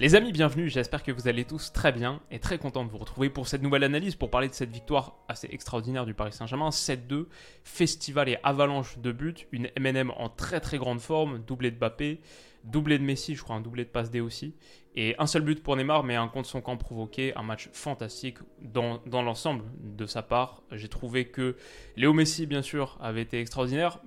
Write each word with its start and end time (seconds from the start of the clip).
Les 0.00 0.14
amis, 0.14 0.32
bienvenue. 0.32 0.70
J'espère 0.70 1.02
que 1.02 1.12
vous 1.12 1.28
allez 1.28 1.44
tous 1.44 1.74
très 1.74 1.92
bien 1.92 2.22
et 2.30 2.38
très 2.38 2.56
content 2.56 2.86
de 2.86 2.90
vous 2.90 2.96
retrouver 2.96 3.28
pour 3.28 3.46
cette 3.46 3.60
nouvelle 3.60 3.84
analyse 3.84 4.16
pour 4.16 4.30
parler 4.30 4.48
de 4.48 4.54
cette 4.54 4.70
victoire 4.70 5.18
assez 5.28 5.46
extraordinaire 5.52 6.06
du 6.06 6.14
Paris 6.14 6.32
Saint-Germain. 6.32 6.70
7-2, 6.70 7.26
festival 7.64 8.30
et 8.30 8.38
avalanche 8.42 8.96
de 8.96 9.12
buts. 9.12 9.46
Une 9.52 9.68
MNM 9.78 10.10
en 10.16 10.30
très 10.30 10.58
très 10.60 10.78
grande 10.78 11.00
forme, 11.00 11.40
doublé 11.46 11.70
de 11.70 11.76
Bappé, 11.76 12.22
doublé 12.64 12.98
de 12.98 13.04
Messi, 13.04 13.34
je 13.34 13.42
crois 13.42 13.56
un 13.56 13.60
doublé 13.60 13.84
de 13.84 13.90
passe 13.90 14.10
D 14.10 14.20
aussi. 14.20 14.54
Et 14.96 15.14
un 15.18 15.26
seul 15.26 15.42
but 15.42 15.62
pour 15.62 15.76
Neymar, 15.76 16.02
mais 16.02 16.16
un 16.16 16.26
contre 16.26 16.48
son 16.48 16.60
camp 16.60 16.76
provoqué, 16.76 17.32
un 17.36 17.44
match 17.44 17.68
fantastique 17.72 18.38
dans, 18.60 19.00
dans 19.06 19.22
l'ensemble 19.22 19.64
de 19.78 20.04
sa 20.04 20.22
part. 20.22 20.64
J'ai 20.72 20.88
trouvé 20.88 21.26
que 21.26 21.56
Léo 21.96 22.12
Messi, 22.12 22.46
bien 22.46 22.62
sûr, 22.62 22.98
avait 23.00 23.22
été 23.22 23.40
extraordinaire. 23.40 24.00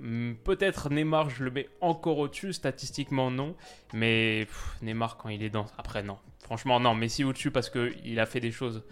Peut-être 0.44 0.90
Neymar, 0.90 1.30
je 1.30 1.46
le 1.46 1.52
mets 1.52 1.70
encore 1.80 2.18
au-dessus, 2.18 2.52
statistiquement 2.52 3.32
non. 3.32 3.56
Mais 3.94 4.46
Neymar, 4.82 5.16
quand 5.16 5.30
il 5.30 5.42
est 5.42 5.50
dans... 5.50 5.68
Après, 5.78 6.04
non. 6.04 6.18
Franchement, 6.40 6.82
non. 6.82 6.96
Messi 6.96 7.24
au-dessus 7.24 7.52
parce 7.52 7.70
qu'il 7.70 8.20
a 8.20 8.26
fait 8.26 8.42
des 8.42 8.52
choses 8.52 8.84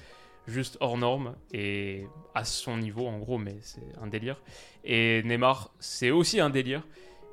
juste 0.48 0.78
hors 0.80 0.98
normes 0.98 1.36
et 1.54 2.08
à 2.34 2.46
son 2.46 2.78
niveau, 2.78 3.06
en 3.06 3.20
gros, 3.20 3.38
mais 3.38 3.58
c'est 3.62 3.86
un 4.02 4.08
délire. 4.08 4.42
Et 4.86 5.24
Neymar, 5.24 5.74
c'est 5.80 6.10
aussi 6.10 6.40
un 6.40 6.50
délire. 6.50 6.88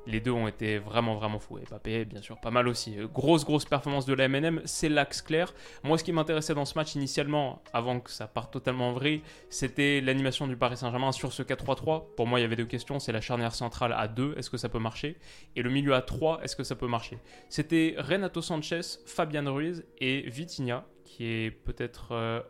Les 0.09 0.19
deux 0.19 0.31
ont 0.31 0.47
été 0.47 0.79
vraiment 0.79 1.13
vraiment 1.13 1.37
fous. 1.37 1.59
Et 1.59 1.65
Mbappé, 1.69 2.05
bien 2.05 2.21
sûr, 2.21 2.39
pas 2.39 2.49
mal 2.49 2.67
aussi. 2.67 2.97
Grosse 3.13 3.45
grosse 3.45 3.65
performance 3.65 4.07
de 4.07 4.13
la 4.15 4.27
MNM, 4.27 4.61
c'est 4.65 4.89
l'axe 4.89 5.21
clair. 5.21 5.53
Moi, 5.83 5.99
ce 5.99 6.03
qui 6.03 6.11
m'intéressait 6.11 6.55
dans 6.55 6.65
ce 6.65 6.73
match 6.73 6.95
initialement, 6.95 7.61
avant 7.73 7.99
que 7.99 8.09
ça 8.09 8.27
parte 8.27 8.51
totalement 8.51 8.89
en 8.89 8.93
vrille, 8.93 9.21
c'était 9.49 10.01
l'animation 10.01 10.47
du 10.47 10.57
Paris 10.57 10.77
Saint-Germain 10.77 11.11
sur 11.11 11.31
ce 11.31 11.43
4-3-3. 11.43 12.15
Pour 12.15 12.25
moi, 12.25 12.39
il 12.39 12.41
y 12.41 12.45
avait 12.45 12.55
deux 12.55 12.65
questions. 12.65 12.97
C'est 12.97 13.11
la 13.11 13.21
charnière 13.21 13.53
centrale 13.53 13.93
à 13.93 14.07
2, 14.07 14.33
est-ce 14.37 14.49
que 14.49 14.57
ça 14.57 14.67
peut 14.67 14.79
marcher? 14.79 15.17
Et 15.55 15.61
le 15.61 15.69
milieu 15.69 15.93
à 15.93 16.01
3, 16.01 16.41
est-ce 16.43 16.55
que 16.55 16.63
ça 16.63 16.75
peut 16.75 16.87
marcher? 16.87 17.19
C'était 17.47 17.95
Renato 17.99 18.41
Sanchez, 18.41 18.81
Fabian 19.05 19.53
Ruiz 19.53 19.85
et 19.99 20.27
Vitinha, 20.27 20.85
qui 21.05 21.25
est 21.25 21.51
peut-être 21.51 22.13
euh, 22.13 22.41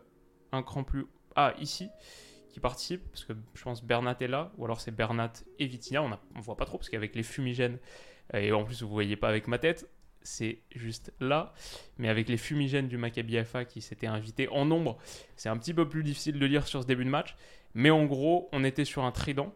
un 0.52 0.62
cran 0.62 0.82
plus... 0.82 1.06
Ah, 1.36 1.54
ici 1.60 1.90
qui 2.50 2.60
participe, 2.60 3.02
parce 3.10 3.24
que 3.24 3.32
je 3.54 3.62
pense 3.62 3.84
Bernat 3.84 4.16
est 4.20 4.28
là, 4.28 4.52
ou 4.58 4.64
alors 4.64 4.80
c'est 4.80 4.90
Bernat 4.90 5.32
et 5.58 5.66
Vitinha, 5.66 6.02
on 6.02 6.08
ne 6.08 6.42
voit 6.42 6.56
pas 6.56 6.64
trop, 6.64 6.78
parce 6.78 6.88
qu'avec 6.88 7.14
les 7.14 7.22
fumigènes, 7.22 7.78
euh, 8.34 8.38
et 8.38 8.52
en 8.52 8.64
plus 8.64 8.82
vous 8.82 8.88
ne 8.88 8.92
voyez 8.92 9.16
pas 9.16 9.28
avec 9.28 9.48
ma 9.48 9.58
tête, 9.58 9.88
c'est 10.22 10.60
juste 10.74 11.12
là, 11.20 11.54
mais 11.96 12.08
avec 12.08 12.28
les 12.28 12.36
fumigènes 12.36 12.88
du 12.88 12.98
Maccabi 12.98 13.36
Haifa 13.36 13.64
qui 13.64 13.80
s'étaient 13.80 14.06
invités 14.06 14.48
en 14.48 14.66
nombre, 14.66 14.98
c'est 15.36 15.48
un 15.48 15.56
petit 15.56 15.72
peu 15.72 15.88
plus 15.88 16.02
difficile 16.02 16.38
de 16.38 16.46
lire 16.46 16.66
sur 16.66 16.82
ce 16.82 16.86
début 16.86 17.04
de 17.04 17.10
match, 17.10 17.36
mais 17.74 17.90
en 17.90 18.04
gros, 18.04 18.48
on 18.52 18.64
était 18.64 18.84
sur 18.84 19.04
un 19.04 19.12
trident, 19.12 19.54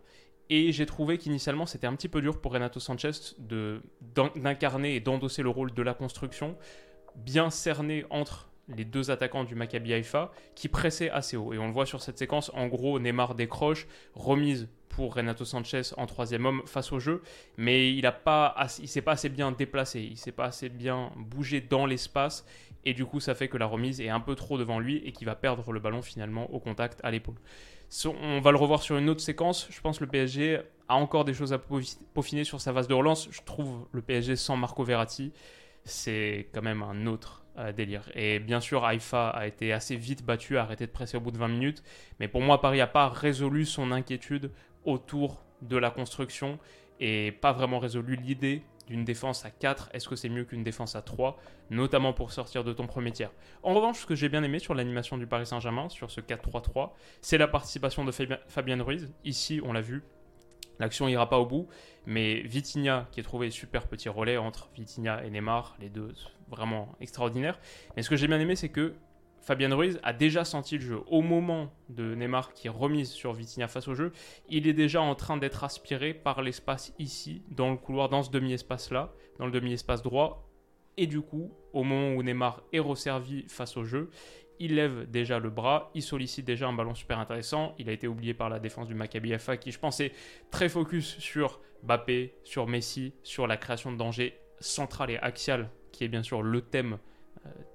et 0.51 0.73
j'ai 0.73 0.87
trouvé 0.87 1.19
qu'initialement 1.19 1.67
c'était 1.67 1.87
un 1.87 1.95
petit 1.95 2.09
peu 2.09 2.21
dur 2.21 2.41
pour 2.41 2.53
Renato 2.53 2.79
Sanchez 2.79 3.11
d'incarner 3.41 4.95
et 4.95 5.01
d'endosser 5.01 5.43
le 5.43 5.49
rôle 5.49 5.73
de 5.73 5.83
la 5.83 5.95
construction, 5.95 6.57
bien 7.17 7.51
cerné 7.51 8.05
entre 8.11 8.51
les 8.69 8.85
deux 8.85 9.11
attaquants 9.11 9.45
du 9.45 9.55
Maccabi 9.55 9.93
Haïfa 9.93 10.31
qui 10.55 10.69
pressaient 10.69 11.11
assez 11.11 11.37
haut. 11.37 11.53
Et 11.53 11.59
on 11.59 11.67
le 11.67 11.73
voit 11.73 11.87
sur 11.87 12.03
cette 12.03 12.19
séquence, 12.19 12.51
en 12.55 12.67
gros, 12.67 12.99
Neymar 12.99 13.35
décroche, 13.35 13.87
remise 14.15 14.69
pour 14.89 15.15
Renato 15.15 15.45
Sanchez 15.45 15.83
en 15.97 16.07
troisième 16.07 16.47
homme 16.47 16.63
face 16.67 16.93
au 16.93 17.01
jeu, 17.01 17.23
mais 17.57 17.93
il 17.93 18.05
il 18.79 18.89
s'est 18.89 19.03
pas 19.03 19.13
assez 19.13 19.29
bien 19.29 19.51
déplacé, 19.51 20.01
il 20.01 20.17
s'est 20.17 20.31
pas 20.33 20.45
assez 20.45 20.69
bien 20.69 21.11
bougé 21.17 21.61
dans 21.61 21.85
l'espace, 21.85 22.47
et 22.85 22.95
du 22.95 23.05
coup 23.05 23.19
ça 23.19 23.35
fait 23.35 23.49
que 23.49 23.57
la 23.57 23.67
remise 23.67 24.01
est 24.01 24.09
un 24.09 24.21
peu 24.21 24.37
trop 24.37 24.57
devant 24.57 24.79
lui 24.79 24.99
et 25.05 25.11
qu'il 25.11 25.27
va 25.27 25.35
perdre 25.35 25.73
le 25.73 25.81
ballon 25.81 26.01
finalement 26.01 26.49
au 26.55 26.61
contact 26.61 27.01
à 27.03 27.11
l'épaule. 27.11 27.35
On 28.07 28.41
va 28.41 28.51
le 28.51 28.57
revoir 28.57 28.83
sur 28.83 28.97
une 28.97 29.09
autre 29.09 29.21
séquence. 29.21 29.69
Je 29.71 29.81
pense 29.81 29.99
que 29.99 30.05
le 30.05 30.11
PSG 30.11 30.61
a 30.89 30.95
encore 30.97 31.25
des 31.25 31.35
choses 31.35 31.53
à 31.53 31.59
peaufi- 31.59 31.99
peaufiner 32.13 32.45
sur 32.45 32.61
sa 32.61 32.73
vase 32.73 32.89
de 32.89 32.95
relance. 32.95 33.29
Je 33.31 33.41
trouve 33.43 33.87
le 33.93 34.01
PSG 34.03 34.37
sans 34.37 34.57
Marco 34.57 34.83
Verratti, 34.85 35.33
c'est 35.85 36.49
quand 36.53 36.63
même 36.63 36.83
un 36.83 37.07
autre 37.07 37.45
euh, 37.59 37.73
délire. 37.73 38.11
Et 38.15 38.39
bien 38.39 38.61
sûr, 38.61 38.85
Haïfa 38.85 39.29
a 39.29 39.47
été 39.47 39.73
assez 39.73 39.97
vite 39.97 40.25
battu, 40.25 40.59
a 40.59 40.63
arrêté 40.63 40.87
de 40.87 40.91
presser 40.91 41.17
au 41.17 41.21
bout 41.21 41.31
de 41.31 41.39
20 41.39 41.49
minutes. 41.49 41.83
Mais 42.19 42.29
pour 42.29 42.41
moi, 42.41 42.61
Paris 42.61 42.79
n'a 42.79 42.87
pas 42.87 43.09
résolu 43.09 43.65
son 43.65 43.93
inquiétude 43.93 44.51
autour 44.85 45.45
de 45.63 45.77
la 45.77 45.91
construction 45.91 46.59
et 47.01 47.33
pas 47.33 47.53
vraiment 47.53 47.79
résolu 47.79 48.17
l'idée 48.17 48.63
d'une 48.87 49.05
défense 49.05 49.45
à 49.45 49.51
4. 49.51 49.91
Est-ce 49.93 50.09
que 50.09 50.17
c'est 50.17 50.29
mieux 50.29 50.45
qu'une 50.45 50.63
défense 50.63 50.97
à 50.97 51.03
3 51.03 51.39
Notamment 51.71 52.13
pour 52.13 52.33
sortir 52.33 52.65
de 52.65 52.73
ton 52.73 52.87
premier 52.87 53.13
tiers? 53.13 53.31
En 53.63 53.75
revanche, 53.75 54.01
ce 54.01 54.07
que 54.07 54.15
j'ai 54.15 54.29
bien 54.29 54.43
aimé 54.43 54.59
sur 54.59 54.75
l'animation 54.75 55.17
du 55.17 55.27
Paris 55.27 55.47
Saint-Germain, 55.47 55.89
sur 55.89 56.11
ce 56.11 56.21
4-3-3, 56.21 56.91
c'est 57.21 57.39
la 57.39 57.49
participation 57.49 58.05
de 58.05 58.13
Fabien, 58.49 58.83
Ruiz. 58.83 59.11
Ici, 59.25 59.61
on 59.65 59.73
l'a 59.73 59.81
vu, 59.81 60.03
L'action 60.79 61.09
ira 61.09 61.29
pas 61.29 61.39
au 61.39 61.47
bout, 61.47 61.69
mais 62.07 62.41
Vitinha 62.43 63.09
qui 63.13 63.21
est 63.21 63.23
trouvé 63.23 63.51
super 63.51 63.87
petit 63.87 64.09
relais 64.09 64.37
entre 64.37 64.69
Vitinha 64.75 65.25
et 65.25 65.31
Neymar, 65.31 65.77
les 65.81 65.89
deux 65.89 66.13
vraiment 66.49 66.95
extraordinaires. 67.01 67.59
Mais 67.97 68.03
ce 68.03 68.11
que 68.11 68.17
j'ai 68.17 68.27
bien 68.27 68.41
aimé, 68.41 68.57
c'est 68.57 68.69
que 68.69 68.95
Fabien 69.45 69.75
Ruiz 69.75 70.01
a 70.03 70.15
déjà 70.15 70.45
senti 70.45 70.79
le 70.79 70.85
jeu. 70.85 71.01
Au 71.07 71.21
moment 71.21 71.71
de 71.91 72.15
Neymar 72.15 72.55
qui 72.55 72.67
est 72.67 72.71
remise 72.71 73.11
sur 73.11 73.35
Vitinha 73.35 73.69
face 73.69 73.89
au 73.89 73.95
jeu, 73.95 74.11
il 74.49 74.67
est 74.67 74.73
déjà 74.73 75.03
en 75.03 75.15
train 75.15 75.37
d'être 75.37 75.65
aspiré 75.65 76.15
par 76.15 76.41
l'espace 76.41 76.95
ici, 76.99 77.43
dans 77.51 77.71
le 77.71 77.77
couloir, 77.77 78.09
dans 78.09 78.23
ce 78.23 78.31
demi-espace-là, 78.31 79.13
dans 79.39 79.45
le 79.45 79.53
demi-espace 79.53 80.03
droit. 80.03 80.49
Et 80.97 81.07
du 81.07 81.21
coup, 81.21 81.53
au 81.73 81.83
moment 81.83 82.15
où 82.15 82.23
Neymar 82.23 82.63
est 82.73 82.79
resservi 82.79 83.45
face 83.49 83.77
au 83.77 83.85
jeu, 83.85 84.11
il 84.61 84.77
lève 84.77 85.11
déjà 85.11 85.41
le 85.41 85.51
bras, 85.51 85.91
il 85.95 86.03
sollicite 86.03 86.45
déjà 86.45 86.69
un 86.69 86.73
ballon 86.73 86.95
super 86.95 87.19
intéressant. 87.19 87.75
Il 87.79 87.89
a 87.89 87.93
été 87.93 88.07
oublié 88.07 88.35
par 88.35 88.49
la 88.49 88.61
défense 88.61 88.87
du 88.87 88.95
Maccabi 88.95 89.33
Haifa 89.33 89.57
qui, 89.57 89.73
je 89.73 89.79
pense, 89.79 90.01
est 90.01 90.13
très 90.51 90.69
focus 90.69 91.19
sur 91.19 91.61
Bappé, 91.83 92.35
sur 92.45 92.67
Messi, 92.67 93.15
sur 93.23 93.47
la 93.47 93.57
création 93.57 93.91
de 93.93 93.97
danger 93.97 94.39
centrale 94.61 95.11
et 95.11 95.19
axiale, 95.19 95.71
qui 95.93 96.05
est 96.05 96.09
bien 96.09 96.23
sûr 96.23 96.43
le 96.43 96.61
thème 96.61 96.99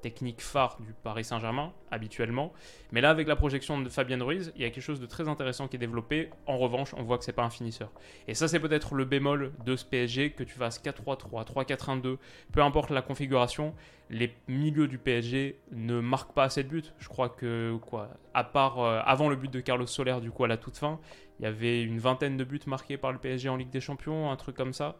technique 0.01 0.41
phare 0.41 0.77
du 0.79 0.93
Paris 0.93 1.23
Saint-Germain 1.23 1.73
habituellement. 1.91 2.53
Mais 2.91 3.01
là, 3.01 3.09
avec 3.09 3.27
la 3.27 3.35
projection 3.35 3.79
de 3.81 3.89
Fabien 3.89 4.23
Ruiz, 4.23 4.51
il 4.55 4.61
y 4.61 4.65
a 4.65 4.69
quelque 4.69 4.83
chose 4.83 4.99
de 4.99 5.05
très 5.05 5.27
intéressant 5.27 5.67
qui 5.67 5.75
est 5.75 5.79
développé. 5.79 6.29
En 6.45 6.57
revanche, 6.57 6.93
on 6.97 7.03
voit 7.03 7.17
que 7.17 7.23
c'est 7.23 7.33
pas 7.33 7.43
un 7.43 7.49
finisseur. 7.49 7.91
Et 8.27 8.33
ça, 8.33 8.47
c'est 8.47 8.59
peut-être 8.59 8.95
le 8.95 9.05
bémol 9.05 9.51
de 9.65 9.75
ce 9.75 9.85
PSG, 9.85 10.31
que 10.31 10.43
tu 10.43 10.53
fasses 10.53 10.81
4-3-3, 10.81 11.45
3-4-1-2, 11.45 12.17
peu 12.51 12.61
importe 12.61 12.89
la 12.91 13.01
configuration, 13.01 13.73
les 14.09 14.33
milieux 14.47 14.87
du 14.87 14.97
PSG 14.97 15.59
ne 15.71 15.99
marquent 15.99 16.33
pas 16.33 16.45
assez 16.45 16.63
de 16.63 16.69
buts. 16.69 16.83
Je 16.97 17.07
crois 17.07 17.29
que, 17.29 17.77
quoi, 17.81 18.09
à 18.33 18.43
part 18.43 18.79
euh, 18.79 19.01
avant 19.05 19.29
le 19.29 19.35
but 19.35 19.51
de 19.51 19.59
Carlos 19.59 19.87
Soler, 19.87 20.17
du 20.21 20.31
coup, 20.31 20.43
à 20.43 20.47
la 20.47 20.57
toute 20.57 20.77
fin, 20.77 20.99
il 21.39 21.43
y 21.43 21.47
avait 21.47 21.83
une 21.83 21.99
vingtaine 21.99 22.37
de 22.37 22.43
buts 22.43 22.59
marqués 22.65 22.97
par 22.97 23.11
le 23.11 23.19
PSG 23.19 23.49
en 23.49 23.55
Ligue 23.55 23.69
des 23.69 23.81
Champions, 23.81 24.31
un 24.31 24.35
truc 24.35 24.55
comme 24.55 24.73
ça. 24.73 24.95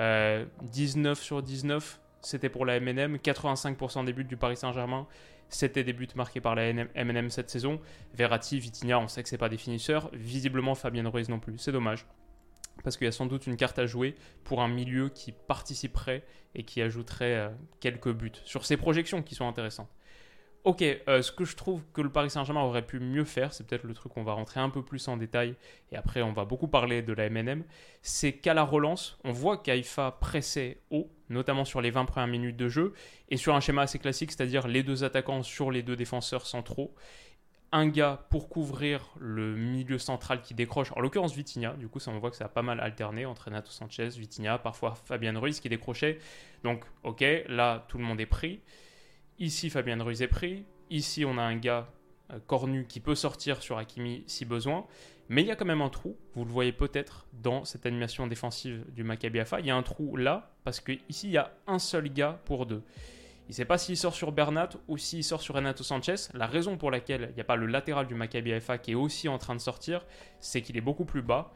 Euh, 0.00 0.44
19 0.62 1.20
sur 1.22 1.42
19, 1.42 2.00
c'était 2.26 2.48
pour 2.48 2.66
la 2.66 2.80
MNM. 2.80 3.16
85% 3.16 4.04
des 4.04 4.12
buts 4.12 4.24
du 4.24 4.36
Paris 4.36 4.56
Saint-Germain, 4.56 5.06
c'était 5.48 5.84
des 5.84 5.92
buts 5.92 6.08
marqués 6.14 6.40
par 6.40 6.54
la 6.54 6.72
NM 6.72 6.88
MNM 6.94 7.30
cette 7.30 7.50
saison. 7.50 7.80
Verratti, 8.14 8.58
Vitinha, 8.58 8.98
on 8.98 9.08
sait 9.08 9.22
que 9.22 9.28
c'est 9.28 9.38
pas 9.38 9.48
des 9.48 9.58
finisseurs. 9.58 10.10
Visiblement, 10.12 10.74
Fabien 10.74 11.08
Ruiz 11.08 11.28
non 11.28 11.38
plus. 11.38 11.58
C'est 11.58 11.72
dommage. 11.72 12.06
Parce 12.82 12.96
qu'il 12.96 13.04
y 13.04 13.08
a 13.08 13.12
sans 13.12 13.26
doute 13.26 13.46
une 13.46 13.56
carte 13.56 13.78
à 13.78 13.86
jouer 13.86 14.16
pour 14.42 14.60
un 14.60 14.68
milieu 14.68 15.08
qui 15.08 15.32
participerait 15.32 16.24
et 16.54 16.64
qui 16.64 16.82
ajouterait 16.82 17.36
euh, 17.36 17.48
quelques 17.80 18.12
buts 18.12 18.32
sur 18.44 18.66
ces 18.66 18.76
projections 18.76 19.22
qui 19.22 19.34
sont 19.34 19.46
intéressantes. 19.46 19.90
Ok, 20.64 20.82
euh, 20.82 21.20
ce 21.20 21.30
que 21.30 21.44
je 21.44 21.56
trouve 21.56 21.82
que 21.92 22.00
le 22.00 22.08
Paris 22.10 22.30
Saint-Germain 22.30 22.62
aurait 22.62 22.86
pu 22.86 22.98
mieux 22.98 23.24
faire, 23.24 23.52
c'est 23.52 23.66
peut-être 23.66 23.84
le 23.84 23.92
truc 23.92 24.14
qu'on 24.14 24.24
va 24.24 24.32
rentrer 24.32 24.60
un 24.60 24.70
peu 24.70 24.82
plus 24.82 25.06
en 25.08 25.18
détail, 25.18 25.56
et 25.92 25.96
après 25.96 26.22
on 26.22 26.32
va 26.32 26.46
beaucoup 26.46 26.68
parler 26.68 27.02
de 27.02 27.12
la 27.12 27.28
MNM, 27.28 27.64
c'est 28.00 28.32
qu'à 28.32 28.54
la 28.54 28.62
relance, 28.62 29.18
on 29.24 29.30
voit 29.30 29.58
qu'Aïfa 29.58 30.12
pressait 30.12 30.78
haut, 30.90 31.10
notamment 31.28 31.64
sur 31.64 31.80
les 31.80 31.90
20 31.90 32.04
premières 32.04 32.28
minutes 32.28 32.56
de 32.56 32.68
jeu, 32.68 32.92
et 33.28 33.36
sur 33.36 33.54
un 33.54 33.60
schéma 33.60 33.82
assez 33.82 33.98
classique, 33.98 34.32
c'est-à-dire 34.32 34.68
les 34.68 34.82
deux 34.82 35.04
attaquants 35.04 35.42
sur 35.42 35.70
les 35.70 35.82
deux 35.82 35.96
défenseurs 35.96 36.46
centraux, 36.46 36.94
un 37.72 37.88
gars 37.88 38.26
pour 38.30 38.48
couvrir 38.48 39.12
le 39.18 39.56
milieu 39.56 39.98
central 39.98 40.40
qui 40.42 40.54
décroche, 40.54 40.92
en 40.94 41.00
l'occurrence 41.00 41.34
Vitinha, 41.34 41.72
du 41.74 41.88
coup 41.88 41.98
ça 41.98 42.12
on 42.12 42.18
voit 42.18 42.30
que 42.30 42.36
ça 42.36 42.44
a 42.44 42.48
pas 42.48 42.62
mal 42.62 42.78
alterné 42.78 43.26
entre 43.26 43.50
Sanchez, 43.66 44.10
Vitinha, 44.16 44.58
parfois 44.58 44.94
Fabien 44.94 45.36
Ruiz 45.38 45.58
qui 45.58 45.68
décrochait, 45.68 46.18
donc 46.62 46.84
ok, 47.02 47.24
là 47.48 47.84
tout 47.88 47.98
le 47.98 48.04
monde 48.04 48.20
est 48.20 48.26
pris, 48.26 48.60
Ici, 49.38 49.68
Fabien 49.68 50.00
Ruiz 50.02 50.22
est 50.22 50.28
pris. 50.28 50.64
Ici, 50.90 51.24
on 51.24 51.38
a 51.38 51.42
un 51.42 51.56
gars 51.56 51.88
cornu 52.46 52.86
qui 52.86 53.00
peut 53.00 53.14
sortir 53.14 53.62
sur 53.62 53.78
Hakimi 53.78 54.24
si 54.26 54.44
besoin. 54.44 54.86
Mais 55.28 55.42
il 55.42 55.48
y 55.48 55.50
a 55.50 55.56
quand 55.56 55.64
même 55.64 55.80
un 55.80 55.88
trou, 55.88 56.16
vous 56.34 56.44
le 56.44 56.50
voyez 56.50 56.72
peut-être 56.72 57.26
dans 57.32 57.64
cette 57.64 57.86
animation 57.86 58.26
défensive 58.26 58.84
du 58.92 59.04
Maccabi 59.04 59.38
Haifa. 59.38 59.60
Il 59.60 59.66
y 59.66 59.70
a 59.70 59.76
un 59.76 59.82
trou 59.82 60.16
là, 60.16 60.52
parce 60.64 60.80
qu'ici 60.80 61.28
il 61.28 61.32
y 61.32 61.38
a 61.38 61.54
un 61.66 61.78
seul 61.78 62.12
gars 62.12 62.40
pour 62.44 62.66
deux. 62.66 62.82
Il 63.46 63.50
ne 63.50 63.54
sait 63.54 63.64
pas 63.64 63.78
s'il 63.78 63.96
sort 63.96 64.14
sur 64.14 64.32
Bernat 64.32 64.70
ou 64.88 64.96
s'il 64.96 65.24
sort 65.24 65.40
sur 65.40 65.54
Renato 65.54 65.84
Sanchez. 65.84 66.14
La 66.32 66.46
raison 66.46 66.76
pour 66.76 66.90
laquelle 66.90 67.28
il 67.30 67.34
n'y 67.34 67.40
a 67.40 67.44
pas 67.44 67.56
le 67.56 67.66
latéral 67.66 68.06
du 68.06 68.14
Maccabi 68.14 68.52
Haifa 68.52 68.78
qui 68.78 68.92
est 68.92 68.94
aussi 68.94 69.28
en 69.28 69.38
train 69.38 69.54
de 69.54 69.60
sortir, 69.60 70.04
c'est 70.40 70.62
qu'il 70.62 70.76
est 70.76 70.82
beaucoup 70.82 71.04
plus 71.04 71.22
bas, 71.22 71.52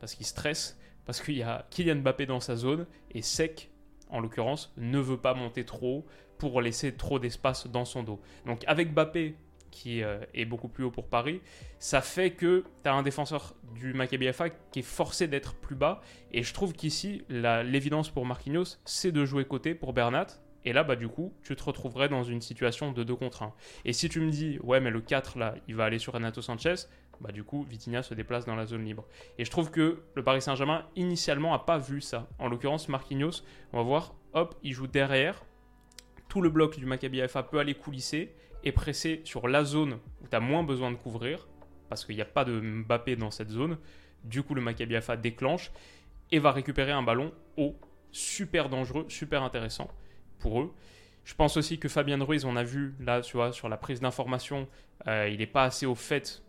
parce 0.00 0.14
qu'il 0.14 0.26
stresse, 0.26 0.78
parce 1.06 1.20
qu'il 1.20 1.36
y 1.36 1.42
a 1.42 1.66
Kylian 1.70 1.96
Mbappé 1.96 2.26
dans 2.26 2.40
sa 2.40 2.56
zone, 2.56 2.86
et 3.10 3.22
Sec, 3.22 3.70
en 4.10 4.20
l'occurrence, 4.20 4.72
ne 4.76 4.98
veut 4.98 5.16
pas 5.16 5.34
monter 5.34 5.64
trop 5.64 6.06
pour 6.38 6.60
laisser 6.60 6.94
trop 6.94 7.18
d'espace 7.18 7.66
dans 7.66 7.84
son 7.84 8.02
dos. 8.02 8.20
Donc 8.46 8.62
avec 8.66 8.92
Mbappé 8.92 9.36
qui 9.70 10.02
euh, 10.02 10.18
est 10.34 10.44
beaucoup 10.44 10.68
plus 10.68 10.84
haut 10.84 10.90
pour 10.90 11.08
Paris, 11.08 11.40
ça 11.78 12.00
fait 12.00 12.32
que 12.32 12.64
tu 12.82 12.88
as 12.88 12.94
un 12.94 13.02
défenseur 13.02 13.54
du 13.74 13.94
Maccabi 13.94 14.26
Haifa 14.26 14.50
qui 14.50 14.80
est 14.80 14.82
forcé 14.82 15.28
d'être 15.28 15.54
plus 15.54 15.76
bas. 15.76 16.00
Et 16.32 16.42
je 16.42 16.52
trouve 16.52 16.72
qu'ici, 16.72 17.22
l'évidence 17.28 18.10
pour 18.10 18.26
Marquinhos, 18.26 18.78
c'est 18.84 19.12
de 19.12 19.24
jouer 19.24 19.44
côté 19.44 19.74
pour 19.74 19.92
Bernat. 19.92 20.26
Et 20.64 20.72
là, 20.72 20.84
bah, 20.84 20.96
du 20.96 21.08
coup, 21.08 21.32
tu 21.42 21.56
te 21.56 21.62
retrouverais 21.62 22.08
dans 22.08 22.22
une 22.22 22.40
situation 22.40 22.92
de 22.92 23.02
2 23.02 23.16
contre 23.16 23.42
1. 23.44 23.54
Et 23.84 23.92
si 23.92 24.08
tu 24.08 24.20
me 24.20 24.30
dis, 24.30 24.58
ouais, 24.62 24.80
mais 24.80 24.90
le 24.90 25.00
4, 25.00 25.38
là, 25.38 25.54
il 25.68 25.74
va 25.74 25.84
aller 25.84 25.98
sur 25.98 26.12
Renato 26.12 26.42
Sanchez, 26.42 26.74
bah, 27.20 27.32
du 27.32 27.44
coup, 27.44 27.62
Vitinha 27.62 28.02
se 28.02 28.14
déplace 28.14 28.44
dans 28.44 28.56
la 28.56 28.66
zone 28.66 28.84
libre. 28.84 29.06
Et 29.38 29.44
je 29.44 29.50
trouve 29.50 29.70
que 29.70 30.02
le 30.14 30.24
Paris 30.24 30.42
Saint-Germain, 30.42 30.86
initialement, 30.96 31.52
n'a 31.52 31.58
pas 31.58 31.78
vu 31.78 32.00
ça. 32.00 32.28
En 32.38 32.48
l'occurrence, 32.48 32.88
Marquinhos, 32.88 33.42
on 33.72 33.78
va 33.78 33.82
voir, 33.82 34.14
hop, 34.34 34.54
il 34.62 34.72
joue 34.72 34.86
derrière. 34.86 35.44
Tout 36.28 36.40
le 36.40 36.50
bloc 36.50 36.78
du 36.78 36.86
Maccabi 36.86 37.20
Haifa 37.20 37.42
peut 37.42 37.58
aller 37.58 37.74
coulisser 37.74 38.34
et 38.64 38.72
presser 38.72 39.20
sur 39.24 39.48
la 39.48 39.64
zone 39.64 39.98
où 40.22 40.28
tu 40.28 40.36
as 40.36 40.40
moins 40.40 40.62
besoin 40.62 40.90
de 40.90 40.96
couvrir, 40.96 41.48
parce 41.88 42.04
qu'il 42.04 42.16
n'y 42.16 42.22
a 42.22 42.26
pas 42.26 42.44
de 42.44 42.60
Mbappé 42.60 43.16
dans 43.16 43.30
cette 43.30 43.50
zone. 43.50 43.78
Du 44.24 44.42
coup, 44.42 44.54
le 44.54 44.60
Maccabi 44.60 44.96
déclenche 45.22 45.70
et 46.30 46.38
va 46.38 46.52
récupérer 46.52 46.92
un 46.92 47.02
ballon 47.02 47.32
haut, 47.56 47.76
super 48.12 48.68
dangereux, 48.68 49.06
super 49.08 49.42
intéressant 49.42 49.90
pour 50.38 50.60
eux. 50.60 50.74
Je 51.24 51.34
pense 51.34 51.56
aussi 51.56 51.78
que 51.78 51.88
Fabien 51.88 52.22
Ruiz, 52.22 52.44
on 52.44 52.56
a 52.56 52.64
vu 52.64 52.94
là, 53.00 53.20
tu 53.20 53.36
vois, 53.36 53.52
sur 53.52 53.68
la 53.68 53.76
prise 53.76 54.00
d'information, 54.00 54.68
euh, 55.06 55.28
il 55.30 55.38
n'est 55.38 55.46
pas 55.46 55.64
assez 55.64 55.86
au 55.86 55.94
fait. 55.94 56.42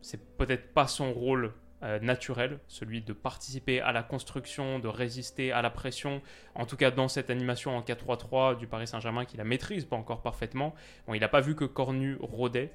C'est 0.00 0.36
peut-être 0.36 0.72
pas 0.72 0.86
son 0.86 1.12
rôle 1.12 1.52
euh, 1.82 2.00
naturel, 2.00 2.58
celui 2.66 3.02
de 3.02 3.12
participer 3.12 3.80
à 3.80 3.92
la 3.92 4.02
construction, 4.02 4.80
de 4.80 4.88
résister 4.88 5.52
à 5.52 5.62
la 5.62 5.70
pression. 5.70 6.20
En 6.54 6.66
tout 6.66 6.76
cas, 6.76 6.90
dans 6.90 7.06
cette 7.06 7.30
animation 7.30 7.76
en 7.76 7.82
4-3-3 7.82 8.58
du 8.58 8.66
Paris 8.66 8.88
Saint-Germain, 8.88 9.24
qu'il 9.24 9.38
la 9.38 9.44
maîtrise 9.44 9.84
pas 9.84 9.96
encore 9.96 10.22
parfaitement. 10.22 10.74
Bon, 11.06 11.14
il 11.14 11.20
n'a 11.20 11.28
pas 11.28 11.40
vu 11.40 11.54
que 11.54 11.64
Cornu 11.64 12.16
rôdait, 12.20 12.72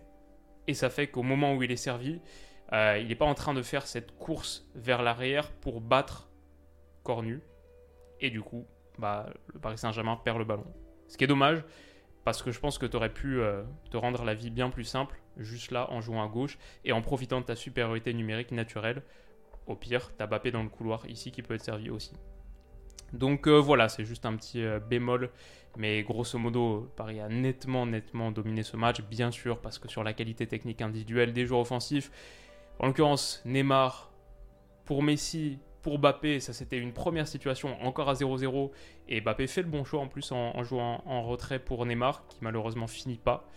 et 0.68 0.74
ça 0.74 0.90
fait 0.90 1.08
qu'au 1.08 1.24
moment 1.24 1.54
où 1.54 1.64
il 1.64 1.72
est 1.72 1.76
servi, 1.76 2.22
euh, 2.72 2.98
il 2.98 3.08
n'est 3.10 3.16
pas 3.16 3.26
en 3.26 3.34
train 3.34 3.54
de 3.54 3.62
faire 3.62 3.88
cette 3.88 4.16
course 4.18 4.66
vers 4.74 5.02
l'arrière 5.02 5.52
pour 5.52 5.82
battre 5.82 6.30
Cornu. 7.04 7.42
Et 8.22 8.30
du 8.30 8.42
coup, 8.42 8.66
bah, 8.98 9.28
le 9.54 9.60
Paris 9.60 9.78
Saint-Germain 9.78 10.16
perd 10.24 10.38
le 10.38 10.46
ballon. 10.46 10.66
Ce 11.10 11.18
qui 11.18 11.26
est 11.26 11.28
dommage, 11.28 11.64
parce 12.24 12.42
que 12.42 12.52
je 12.52 12.60
pense 12.60 12.78
que 12.78 12.86
tu 12.86 12.96
aurais 12.96 13.14
pu 13.14 13.40
euh, 13.40 13.64
te 13.92 13.98
rendre 13.98 14.24
la 14.24 14.34
vie 14.34 14.50
bien 14.50 14.70
plus 14.70 14.86
simple, 14.86 15.20
juste 15.38 15.72
là, 15.72 15.92
en 15.92 16.02
jouant 16.02 16.24
à 16.24 16.28
gauche, 16.28 16.58
et 16.86 16.92
en 16.92 17.02
profitant 17.02 17.42
de 17.42 17.46
ta 17.46 17.56
supériorité 17.56 18.14
numérique 18.14 18.52
naturelle. 18.52 19.04
Au 19.68 19.76
pire, 19.76 20.12
t'as 20.18 20.28
Bappé 20.28 20.52
dans 20.52 20.64
le 20.64 20.70
couloir 20.70 21.08
ici 21.10 21.32
qui 21.32 21.42
peut 21.42 21.54
être 21.54 21.64
servi 21.64 21.90
aussi. 21.90 22.14
Donc 23.14 23.48
euh, 23.48 23.60
voilà, 23.60 23.90
c'est 23.90 24.06
juste 24.06 24.26
un 24.26 24.36
petit 24.36 24.64
euh, 24.64 24.80
bémol. 24.80 25.30
Mais 25.76 26.04
grosso 26.04 26.38
modo, 26.38 26.92
Paris 26.96 27.20
a 27.20 27.30
nettement, 27.30 27.86
nettement 27.86 28.32
dominé 28.32 28.62
ce 28.62 28.78
match, 28.78 29.02
bien 29.02 29.32
sûr, 29.32 29.60
parce 29.60 29.80
que 29.80 29.88
sur 29.88 30.04
la 30.04 30.14
qualité 30.14 30.46
technique 30.46 30.82
individuelle 30.82 31.34
des 31.34 31.46
joueurs 31.48 31.62
offensifs, 31.62 32.12
en 32.80 32.88
l'occurrence 32.88 33.42
Neymar, 33.46 34.12
pour 34.86 35.02
Messi, 35.02 35.60
pour 35.84 36.00
Bappé, 36.00 36.40
ça 36.40 36.54
c'était 36.54 36.80
une 36.80 36.94
première 36.94 37.28
situation 37.28 37.80
encore 37.84 38.10
à 38.10 38.14
0-0 38.14 38.72
et 39.10 39.22
Bappé 39.22 39.48
fait 39.48 39.62
le 39.62 39.68
bon 39.68 39.84
choix 39.84 40.00
en 40.00 40.08
plus 40.08 40.32
en, 40.32 40.64
jouant 40.64 41.04
en 41.06 41.24
retrait 41.24 41.60
pour 41.60 41.86
Neymar 41.86 42.26
qui 42.28 42.38
malheureusement 42.42 42.88
finit 42.88 43.18
pas. 43.18 43.48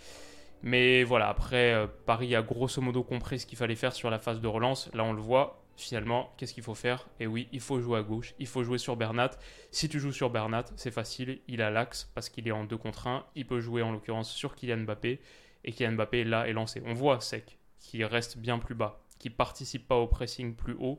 Mais 0.62 1.04
voilà, 1.04 1.28
après 1.28 1.72
euh, 1.72 1.86
Paris 2.04 2.34
a 2.34 2.42
grosso 2.42 2.82
modo 2.82 3.04
compris 3.04 3.38
ce 3.38 3.46
qu'il 3.46 3.56
fallait 3.56 3.76
faire 3.76 3.92
sur 3.92 4.10
la 4.10 4.18
phase 4.18 4.40
de 4.40 4.48
relance. 4.48 4.90
Là 4.92 5.04
on 5.04 5.12
le 5.12 5.22
voit, 5.22 5.62
finalement, 5.76 6.32
qu'est-ce 6.36 6.52
qu'il 6.52 6.64
faut 6.64 6.74
faire? 6.74 7.08
Et 7.20 7.28
oui, 7.28 7.46
il 7.52 7.60
faut 7.60 7.80
jouer 7.80 8.00
à 8.00 8.02
gauche, 8.02 8.34
il 8.40 8.48
faut 8.48 8.64
jouer 8.64 8.78
sur 8.78 8.96
Bernat. 8.96 9.30
Si 9.70 9.88
tu 9.88 10.00
joues 10.00 10.12
sur 10.12 10.30
Bernat, 10.30 10.64
c'est 10.74 10.90
facile, 10.90 11.40
il 11.46 11.62
a 11.62 11.70
l'axe 11.70 12.10
parce 12.14 12.28
qu'il 12.28 12.48
est 12.48 12.52
en 12.52 12.64
2 12.64 12.76
contre 12.76 13.06
1. 13.06 13.24
Il 13.36 13.46
peut 13.46 13.60
jouer 13.60 13.82
en 13.82 13.92
l'occurrence 13.92 14.32
sur 14.32 14.56
Kylian 14.56 14.78
Mbappé 14.78 15.20
et 15.64 15.72
Kylian 15.72 15.92
Mbappé 15.92 16.24
là 16.24 16.48
est 16.48 16.52
lancé. 16.52 16.82
On 16.86 16.94
voit 16.94 17.20
Sec 17.20 17.58
qui 17.78 18.02
reste 18.04 18.38
bien 18.38 18.58
plus 18.58 18.74
bas, 18.74 19.00
qui 19.20 19.30
participe 19.30 19.86
pas 19.86 19.96
au 19.96 20.08
pressing 20.08 20.56
plus 20.56 20.74
haut 20.80 20.98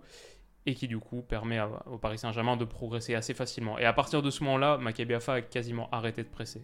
et 0.68 0.76
qui 0.76 0.88
du 0.90 1.00
coup 1.00 1.22
permet 1.22 1.60
au 1.86 1.98
Paris 1.98 2.18
Saint-Germain 2.18 2.58
de 2.58 2.66
progresser 2.66 3.16
assez 3.16 3.34
facilement. 3.34 3.80
Et 3.80 3.86
à 3.86 3.94
partir 3.94 4.22
de 4.22 4.30
ce 4.30 4.44
moment-là, 4.44 4.78
Maccabi 4.78 5.16
a 5.16 5.42
quasiment 5.42 5.90
arrêté 5.92 6.24
de 6.24 6.28
presser. 6.28 6.62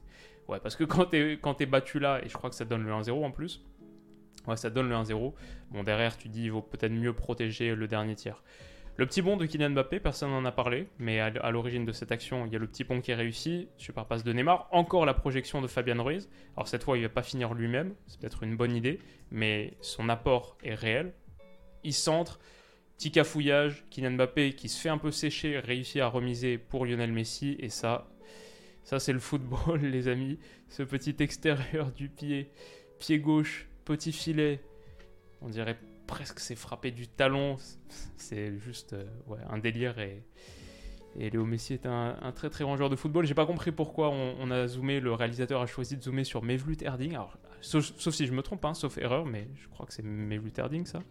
Ouais, 0.50 0.59
parce 0.59 0.75
que 0.75 0.83
quand 0.83 1.05
tu 1.05 1.39
es, 1.59 1.65
battu 1.65 2.00
là, 2.00 2.19
et 2.23 2.27
je 2.27 2.33
crois 2.33 2.50
que 2.50 2.55
ça 2.55 2.65
donne 2.65 2.83
le 2.83 2.91
1-0 2.91 3.23
en 3.23 3.31
plus, 3.31 3.63
ouais, 4.45 4.57
ça 4.57 4.69
donne 4.69 4.89
le 4.89 4.95
1-0. 4.95 5.33
Bon, 5.71 5.83
derrière, 5.83 6.17
tu 6.17 6.27
dis, 6.27 6.44
il 6.44 6.51
vaut 6.51 6.61
peut-être 6.61 6.91
mieux 6.91 7.13
protéger 7.13 7.75
le 7.75 7.88
dernier 7.88 8.15
tiers. 8.15 8.44
Le 8.97 9.05
petit 9.05 9.21
bond 9.21 9.38
de 9.38 9.45
Kylian 9.45 9.69
Mbappé, 9.69 10.01
personne 10.01 10.31
n'en 10.31 10.44
a 10.44 10.51
parlé, 10.51 10.89
mais 11.00 11.21
à, 11.21 11.50
l'origine 11.50 11.85
de 11.85 11.94
cette 11.94 12.11
action, 12.11 12.45
il 12.45 12.51
y 12.51 12.57
a 12.57 12.59
le 12.59 12.67
petit 12.67 12.83
pont 12.83 13.00
qui 13.00 13.11
est 13.11 13.15
réussi, 13.15 13.69
super 13.77 14.05
passe 14.05 14.25
de 14.25 14.33
Neymar, 14.33 14.67
encore 14.71 15.05
la 15.05 15.13
projection 15.13 15.61
de 15.61 15.67
Fabian 15.67 16.03
Ruiz. 16.03 16.29
Alors 16.57 16.67
cette 16.67 16.83
fois, 16.83 16.97
il 16.97 17.01
ne 17.01 17.07
va 17.07 17.13
pas 17.13 17.23
finir 17.23 17.53
lui-même, 17.53 17.95
c'est 18.05 18.19
peut-être 18.19 18.44
une 18.44 18.55
bonne 18.55 18.75
idée, 18.75 19.00
mais 19.31 19.73
son 19.81 20.09
apport 20.09 20.57
est 20.63 20.75
réel. 20.75 21.13
Il 21.83 21.94
centre, 21.94 22.39
Petit 23.03 23.11
cafouillage, 23.11 23.83
Kylian 23.89 24.11
Mbappé 24.11 24.53
qui 24.53 24.69
se 24.69 24.79
fait 24.79 24.88
un 24.88 24.97
peu 24.97 25.11
sécher, 25.11 25.59
réussit 25.59 26.00
à 26.00 26.07
remiser 26.07 26.57
pour 26.57 26.85
Lionel 26.85 27.11
Messi. 27.11 27.57
Et 27.59 27.67
ça, 27.67 28.07
ça 28.85 28.97
c'est 28.97 29.11
le 29.11 29.19
football, 29.19 29.81
les 29.81 30.07
amis. 30.07 30.39
Ce 30.69 30.83
petit 30.83 31.13
extérieur 31.19 31.91
du 31.91 32.07
pied, 32.07 32.50
pied 33.00 33.19
gauche, 33.19 33.67
petit 33.83 34.13
filet. 34.13 34.61
On 35.41 35.50
dirait 35.50 35.77
presque 36.07 36.39
c'est 36.39 36.55
frappé 36.55 36.91
du 36.91 37.09
talon. 37.09 37.57
C'est 38.15 38.57
juste 38.59 38.94
euh, 38.94 39.03
un 39.50 39.57
délire. 39.57 40.00
Et, 40.00 40.23
Léo 41.17 41.44
Messi 41.44 41.73
est 41.73 41.85
un, 41.85 42.31
très 42.33 42.50
très 42.50 42.63
grand 42.63 42.77
joueur 42.77 42.89
de 42.89 42.95
football. 42.95 43.25
J'ai 43.25 43.33
pas 43.33 43.45
compris 43.45 43.73
pourquoi 43.73 44.11
on, 44.11 44.50
a 44.50 44.65
zoomé, 44.65 45.01
le 45.01 45.11
réalisateur 45.11 45.59
a 45.59 45.65
choisi 45.65 45.97
de 45.97 46.01
zoomer 46.01 46.23
sur 46.23 46.41
Mevlut 46.41 46.77
Erding. 46.81 47.15
Alors, 47.15 47.38
sauf, 47.59 48.13
si 48.13 48.27
je 48.27 48.31
me 48.31 48.41
trompe, 48.44 48.63
hein, 48.63 48.73
sauf 48.73 48.97
erreur, 48.97 49.25
mais 49.25 49.50
je 49.55 49.67
crois 49.67 49.85
que 49.85 49.91
c'est 49.91 50.03
Mevlut 50.03 50.53
Erding 50.57 50.85
ça. 50.85 51.01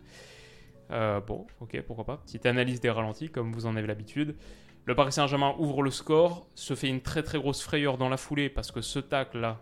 Euh, 0.91 1.21
bon, 1.21 1.47
ok, 1.61 1.81
pourquoi 1.83 2.05
pas. 2.05 2.17
Petite 2.19 2.47
analyse 2.47 2.81
des 2.81 2.91
ralentis, 2.91 3.31
comme 3.31 3.53
vous 3.53 3.67
en 3.67 3.77
avez 3.77 3.87
l'habitude. 3.87 4.37
Le 4.85 4.95
Paris 4.95 5.13
Saint-Germain 5.13 5.55
ouvre 5.59 5.83
le 5.83 5.91
score, 5.91 6.49
se 6.55 6.75
fait 6.75 6.89
une 6.89 7.01
très 7.01 7.23
très 7.23 7.39
grosse 7.39 7.63
frayeur 7.63 7.99
dans 7.99 8.09
la 8.09 8.17
foulée 8.17 8.49
parce 8.49 8.73
que 8.73 8.81
ce 8.81 8.99
tacle 8.99 9.39
là, 9.39 9.61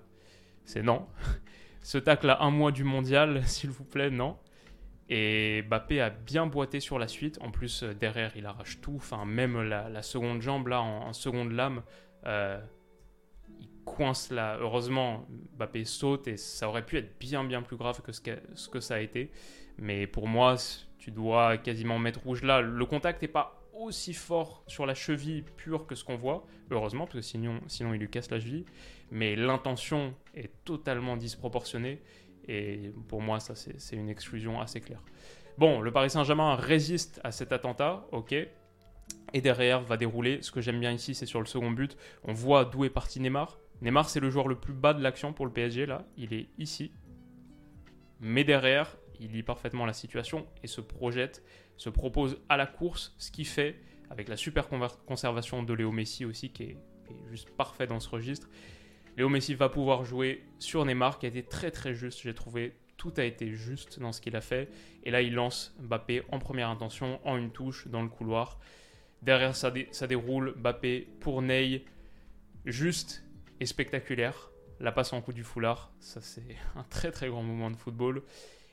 c'est 0.65 0.83
non. 0.83 1.07
ce 1.83 1.99
tacle 1.99 2.27
là, 2.27 2.39
un 2.41 2.51
mois 2.51 2.73
du 2.73 2.85
mondial, 2.85 3.43
s'il 3.47 3.71
vous 3.71 3.85
plaît, 3.85 4.11
non. 4.11 4.39
Et 5.11 5.63
Bappé 5.63 6.01
a 6.01 6.09
bien 6.09 6.47
boité 6.47 6.81
sur 6.81 6.99
la 6.99 7.09
suite. 7.09 7.39
En 7.43 7.51
plus, 7.51 7.83
euh, 7.83 7.93
derrière, 7.93 8.33
il 8.37 8.47
arrache 8.47 8.81
tout. 8.81 8.95
Enfin, 8.97 9.25
même 9.25 9.61
la, 9.61 10.03
seconde 10.03 10.41
jambe 10.41 10.69
là, 10.69 10.81
en, 10.81 11.13
seconde 11.13 11.51
lame, 11.51 11.83
euh, 12.27 12.59
il 13.61 13.69
coince 13.85 14.31
là. 14.31 14.57
Heureusement, 14.61 15.27
Bappé 15.59 15.85
saute 15.85 16.29
et 16.29 16.37
ça 16.37 16.69
aurait 16.69 16.87
pu 16.87 16.97
être 16.97 17.19
bien 17.19 17.45
bien 17.45 17.61
plus 17.61 17.77
grave 17.77 18.01
que, 18.03 18.13
ce 18.13 18.69
que 18.69 18.81
ça 18.81 18.95
a 18.95 19.01
été. 19.01 19.33
Mais 19.79 20.07
pour 20.07 20.29
moi, 20.29 20.57
tu 21.01 21.11
dois 21.11 21.57
quasiment 21.57 21.99
mettre 21.99 22.21
rouge 22.21 22.43
là. 22.43 22.61
Le 22.61 22.87
contact 22.87 23.23
n'est 23.23 23.29
pas 23.29 23.61
aussi 23.75 24.13
fort 24.13 24.63
sur 24.67 24.87
la 24.87 24.95
cheville 24.95 25.43
pure 25.57 25.87
que 25.87 25.95
ce 25.95 26.05
qu'on 26.05 26.17
voit, 26.17 26.47
heureusement, 26.71 27.07
parce 27.07 27.17
que 27.17 27.21
sinon, 27.23 27.61
sinon 27.67 27.95
il 27.95 28.01
lui 28.01 28.11
casse 28.11 28.31
la 28.31 28.39
cheville. 28.39 28.67
Mais 29.11 29.35
l'intention 29.35 30.15
est 30.35 30.53
totalement 30.65 31.17
disproportionnée. 31.17 32.03
Et 32.47 32.93
pour 33.09 33.23
moi, 33.23 33.41
ça, 33.41 33.55
c'est 33.55 33.97
une 33.97 34.09
exclusion 34.09 34.61
assez 34.61 34.81
claire. 34.81 35.03
Bon, 35.59 35.81
le 35.81 35.91
Paris 35.91 36.11
Saint-Germain 36.11 36.55
résiste 36.55 37.21
à 37.25 37.33
cet 37.33 37.53
attentat, 37.53 38.07
ok. 38.13 38.35
Et 39.33 39.41
derrière 39.41 39.81
va 39.83 39.97
dérouler. 39.97 40.43
Ce 40.43 40.51
que 40.51 40.61
j'aime 40.61 40.81
bien 40.81 40.93
ici, 40.93 41.15
c'est 41.15 41.27
sur 41.27 41.41
le 41.41 41.47
second 41.47 41.71
but. 41.71 41.97
On 42.25 42.33
voit 42.33 42.65
d'où 42.65 42.85
est 42.85 42.91
parti 42.91 43.21
Neymar. 43.21 43.59
Neymar, 43.81 44.09
c'est 44.09 44.21
le 44.21 44.31
joueur 44.31 44.49
le 44.49 44.57
plus 44.57 44.75
bas 44.75 44.93
de 44.93 45.03
l'action 45.03 45.33
pour 45.33 45.47
le 45.47 45.53
PSG, 45.53 45.87
là. 45.87 46.05
Il 46.17 46.35
est 46.35 46.49
ici. 46.59 46.93
Mais 48.21 48.45
derrière, 48.45 48.97
il 49.21 49.33
lit 49.33 49.43
parfaitement 49.43 49.87
la 49.87 49.93
situation 49.93 50.47
et 50.63 50.67
se 50.67 50.81
projette, 50.81 51.45
se 51.77 51.89
propose 51.91 52.39
à 52.49 52.57
la 52.57 52.67
course, 52.67 53.15
ce 53.19 53.31
qui 53.31 53.45
fait, 53.45 53.77
avec 54.11 54.29
la 54.29 54.37
super 54.37 54.69
conservation 55.07 55.63
de 55.63 55.73
Léo 55.75 55.93
Messi 55.93 56.25
aussi, 56.25 56.51
qui 56.51 56.63
est, 56.65 56.77
juste 57.31 57.51
parfait 57.51 57.87
dans 57.87 58.01
ce 58.01 58.09
registre, 58.09 58.49
Léo 59.17 59.29
Messi 59.29 59.55
va 59.55 59.69
pouvoir 59.69 60.05
jouer 60.05 60.45
sur 60.59 60.85
Neymar, 60.85 61.19
qui 61.19 61.27
a 61.27 61.29
été 61.29 61.43
très 61.43 61.71
très 61.71 61.95
juste, 61.95 62.23
j'ai 62.23 62.35
trouvé 62.35 62.75
tout 63.01 63.13
a 63.17 63.25
été 63.25 63.55
juste 63.55 63.99
dans 63.99 64.13
ce 64.13 64.21
qu'il 64.21 64.37
a 64.37 64.43
fait. 64.43 64.69
Et 65.05 65.11
là, 65.11 65.23
il 65.23 65.33
lance 65.33 65.75
Mbappé 65.81 66.23
en 66.31 66.39
première 66.39 66.69
intention, 66.69 67.19
en 67.25 67.39
une 67.39 67.51
touche, 67.51 67.89
dans 67.89 68.03
le 68.03 68.11
couloir. 68.11 68.61
Derrière, 69.23 69.57
ça, 69.57 69.73
ça 69.91 70.07
déroule 70.07 70.55
Mbappé 70.59 71.09
pour 71.19 71.41
Ney, 71.41 71.87
juste 72.67 73.25
et 73.59 73.65
spectaculaire. 73.65 74.51
La 74.81 74.93
passe 74.93 75.15
en 75.15 75.23
coup 75.23 75.33
du 75.33 75.45
foulard, 75.45 75.93
ça 75.99 76.21
c'est 76.21 76.57
un 76.77 76.85
très 76.85 77.11
très 77.11 77.29
grand 77.29 77.43
moment 77.43 77.71
de 77.71 77.77
football. 77.77 78.23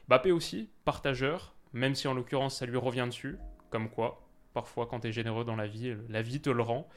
Bappé 0.08 0.32
aussi, 0.32 0.70
partageur, 0.86 1.56
même 1.74 1.96
si 1.96 2.08
en 2.08 2.14
l'occurrence 2.14 2.58
ça 2.58 2.66
lui 2.66 2.78
revient 2.78 3.06
dessus, 3.08 3.38
comme 3.70 3.90
quoi, 3.90 4.28
parfois 4.54 4.88
quand 4.88 5.02
tu 5.02 5.08
es 5.08 5.12
généreux 5.12 5.44
dans 5.44 5.56
la 5.56 5.68
vie, 5.68 5.96
la 6.10 6.22
vie 6.22 6.42
te 6.42 6.50
le 6.50 6.64
rend, 6.64 6.88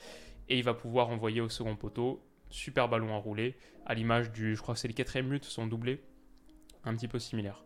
et 0.49 0.57
il 0.59 0.64
va 0.64 0.75
pouvoir 0.75 1.11
envoyer 1.11 1.40
au 1.40 1.49
second 1.49 1.76
poteau, 1.76 2.23
super 2.50 2.88
ballon 2.88 3.14
à 3.14 3.19
rouler, 3.19 3.57
à 3.87 3.95
l'image 3.95 4.31
du, 4.31 4.55
je 4.55 4.62
crois 4.62 4.75
que 4.75 4.81
c'est 4.81 4.88
le 4.88 4.95
quatrième 4.95 5.29
but, 5.29 5.45
son 5.45 5.67
doublé, 5.67 6.02
un 6.85 6.95
petit 6.95 7.09
peu 7.09 7.19
similaire. 7.19 7.64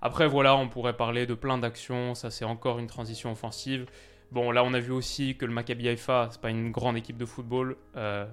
Après 0.00 0.26
voilà, 0.26 0.56
on 0.56 0.68
pourrait 0.68 0.96
parler 0.96 1.26
de 1.26 1.34
plein 1.34 1.58
d'actions, 1.58 2.14
ça 2.14 2.30
c'est 2.30 2.44
encore 2.44 2.78
une 2.78 2.86
transition 2.86 3.32
offensive. 3.32 3.86
Bon 4.30 4.50
là 4.50 4.64
on 4.64 4.74
a 4.74 4.80
vu 4.80 4.92
aussi 4.92 5.36
que 5.36 5.44
le 5.44 5.52
Maccabi 5.52 5.88
Haifa, 5.88 6.28
c'est 6.30 6.40
pas 6.40 6.50
une 6.50 6.70
grande 6.70 6.96
équipe 6.96 7.16
de 7.16 7.26
football, 7.26 7.76
euh, 7.96 8.26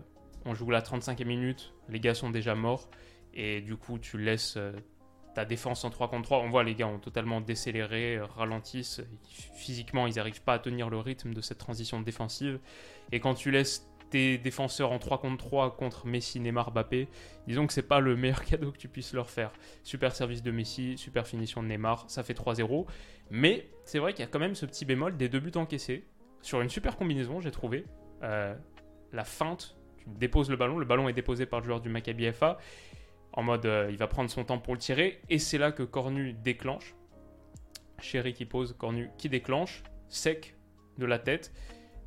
on 0.46 0.54
joue 0.54 0.70
la 0.70 0.82
35e 0.82 1.26
minute, 1.26 1.74
les 1.90 2.00
gars 2.00 2.14
sont 2.14 2.30
déjà 2.30 2.56
morts, 2.56 2.90
et 3.34 3.62
du 3.62 3.76
coup 3.76 4.00
tu 4.00 4.18
laisses 4.18 4.56
euh, 4.58 4.74
ta 5.34 5.46
défense 5.46 5.84
en 5.84 5.90
3 5.90 6.10
contre 6.10 6.24
3, 6.24 6.40
on 6.40 6.50
voit 6.50 6.64
les 6.64 6.76
gars 6.76 6.88
ont 6.88 7.00
totalement 7.00 7.42
décéléré, 7.42 8.18
euh, 8.18 8.26
ralentissent, 8.26 9.02
physiquement 9.56 10.08
ils 10.08 10.16
n'arrivent 10.16 10.44
pas 10.44 10.54
à 10.54 10.60
tenir 10.60 10.90
le 10.90 10.98
rythme 10.98 11.34
de 11.34 11.42
cette 11.42 11.58
transition 11.58 12.02
défensive, 12.02 12.60
et 13.12 13.20
quand 13.20 13.34
tu 13.34 13.52
laisses 13.52 13.90
tes 14.10 14.38
défenseurs 14.38 14.92
en 14.92 15.00
3 15.00 15.18
contre 15.20 15.44
3 15.44 15.76
contre 15.76 16.06
Messi, 16.06 16.40
Neymar, 16.40 16.72
Mbappé, 16.72 17.08
disons 17.48 17.66
que 17.66 17.74
c'est 17.74 17.88
pas 17.88 18.00
le 18.00 18.16
meilleur 18.16 18.44
cadeau 18.46 18.72
que 18.72 18.78
tu 18.78 18.88
puisses 18.88 19.14
leur 19.14 19.30
faire. 19.30 19.52
Super 19.84 20.16
service 20.16 20.44
de 20.44 20.52
Messi, 20.52 21.00
super 21.00 21.26
finition 21.26 21.64
de 21.64 21.68
Neymar, 21.68 22.06
ça 22.10 22.22
fait 22.22 22.38
3-0, 22.38 22.86
mais 23.32 23.70
c'est 23.86 23.98
vrai 23.98 24.14
qu'il 24.14 24.24
y 24.24 24.28
a 24.28 24.30
quand 24.30 24.40
même 24.40 24.54
ce 24.54 24.68
petit 24.68 24.86
bémol 24.86 25.18
des 25.18 25.30
deux 25.30 25.40
buts 25.40 25.52
encaissés, 25.56 26.06
sur 26.42 26.62
une 26.62 26.70
super 26.70 26.96
combinaison 26.96 27.42
j'ai 27.42 27.52
trouvé, 27.52 27.86
euh, 28.22 28.54
la 29.12 29.24
feinte, 29.24 29.76
tu 29.98 30.06
déposes 30.08 30.50
le 30.50 30.58
ballon, 30.58 30.78
le 30.78 30.86
ballon 30.86 31.10
est 31.10 31.14
déposé 31.14 31.48
par 31.48 31.62
le 31.62 31.66
joueur 31.66 31.82
du 31.82 31.90
Maccabi 31.90 32.32
FA, 32.34 32.60
en 33.34 33.44
mode 33.44 33.66
euh, 33.66 33.88
il 33.90 33.98
va 33.98 34.08
prendre 34.08 34.30
son 34.30 34.44
temps 34.44 34.60
pour 34.60 34.74
le 34.74 34.80
tirer, 34.80 35.22
et 35.30 35.40
c'est 35.40 35.58
là 35.58 35.72
que 35.72 35.84
Cornu 35.84 36.34
déclenche. 36.34 36.96
Chéri 38.00 38.34
qui 38.34 38.46
pose, 38.46 38.76
Cornu 38.78 39.10
qui 39.18 39.30
déclenche, 39.30 39.84
sec 40.08 40.56
de 40.98 41.06
la 41.06 41.20
tête. 41.20 41.52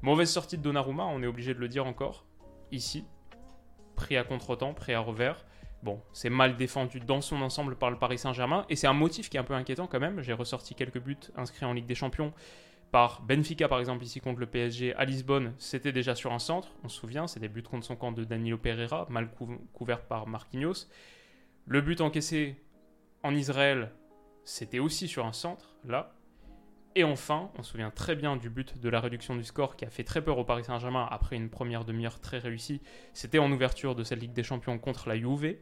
Mauvaise 0.03 0.31
sortie 0.31 0.57
de 0.57 0.63
Donnarumma, 0.63 1.05
on 1.05 1.23
est 1.23 1.27
obligé 1.27 1.55
de 1.55 1.59
le 1.59 1.69
dire 1.69 1.87
encore, 1.87 2.27
ici. 2.71 3.05
Pris 3.97 4.17
à 4.17 4.25
contre-temps, 4.25 4.75
pris 4.75 4.95
à 4.95 5.01
revers. 5.01 5.45
Bon, 5.83 6.03
c'est 6.13 6.31
mal 6.31 6.57
défendu 6.57 7.01
dans 7.01 7.21
son 7.21 7.41
ensemble 7.43 7.77
par 7.77 7.91
le 7.91 7.99
Paris 7.99 8.19
Saint-Germain, 8.19 8.65
et 8.69 8.77
c'est 8.77 8.87
un 8.87 8.93
motif 8.93 9.29
qui 9.29 9.37
est 9.37 9.41
un 9.41 9.45
peu 9.45 9.55
inquiétant 9.55 9.87
quand 9.87 10.01
même. 10.01 10.21
J'ai 10.23 10.33
ressorti 10.33 10.75
quelques 10.75 11.01
buts 11.01 11.17
inscrits 11.37 11.67
en 11.67 11.73
Ligue 11.73 11.87
des 11.87 11.95
Champions 11.95 12.33
par 12.91 13.23
Benfica 13.23 13.69
par 13.69 13.81
exemple 13.81 14.05
ici 14.05 14.21
contre 14.21 14.41
le 14.41 14.47
PSG 14.47 14.95
à 14.95 15.05
Lisbonne, 15.05 15.55
c'était 15.59 15.93
déjà 15.93 16.15
sur 16.15 16.33
un 16.33 16.39
centre, 16.39 16.69
on 16.85 16.89
se 16.89 16.99
souvient, 16.99 17.27
c'est 17.27 17.41
des 17.41 17.49
buts 17.49 17.63
contre 17.63 17.85
son 17.85 17.97
camp 17.97 18.13
de 18.13 18.25
Danilo 18.25 18.59
Pereira, 18.59 19.07
mal 19.11 19.29
couvert 19.73 20.03
par 20.03 20.27
Marquinhos. 20.27 20.87
Le 21.69 21.81
but 21.81 22.01
encaissé 22.01 22.55
en 23.25 23.35
Israël, 23.35 23.91
c'était 24.45 24.79
aussi 24.79 25.09
sur 25.09 25.27
un 25.27 25.33
centre, 25.33 25.77
là. 25.85 26.15
Et 26.95 27.03
enfin, 27.03 27.51
on 27.59 27.65
se 27.65 27.73
souvient 27.73 27.91
très 27.91 28.15
bien 28.15 28.37
du 28.37 28.51
but 28.51 28.81
de 28.81 28.89
la 28.89 29.01
réduction 29.01 29.35
du 29.35 29.43
score 29.43 29.75
qui 29.75 29.85
a 29.85 29.91
fait 29.91 30.05
très 30.05 30.23
peur 30.23 30.39
au 30.39 30.45
Paris 30.45 30.63
Saint-Germain 30.63 31.09
après 31.11 31.35
une 31.35 31.51
première 31.51 31.85
demi-heure 31.85 32.21
très 32.21 32.39
réussie. 32.39 32.81
C'était 33.15 33.41
en 33.41 33.51
ouverture 33.51 33.97
de 33.97 34.05
cette 34.05 34.21
Ligue 34.21 34.33
des 34.33 34.45
Champions 34.45 34.79
contre 34.79 35.09
la 35.09 35.19
Juve. 35.19 35.57